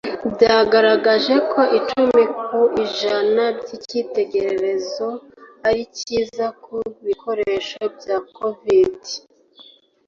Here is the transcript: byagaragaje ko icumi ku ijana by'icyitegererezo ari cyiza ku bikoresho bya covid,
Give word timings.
byagaragaje 0.33 1.35
ko 1.51 1.61
icumi 1.79 2.23
ku 2.45 2.59
ijana 2.85 3.43
by'icyitegererezo 3.57 5.07
ari 5.67 5.83
cyiza 5.97 6.45
ku 6.63 6.75
bikoresho 7.05 7.79
bya 7.97 8.17
covid, 8.35 8.95